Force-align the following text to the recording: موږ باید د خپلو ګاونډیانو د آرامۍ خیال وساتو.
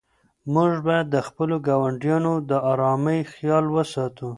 موږ 0.53 0.71
باید 0.87 1.07
د 1.11 1.17
خپلو 1.27 1.55
ګاونډیانو 1.67 2.33
د 2.49 2.51
آرامۍ 2.71 3.19
خیال 3.33 3.65
وساتو. 3.75 4.29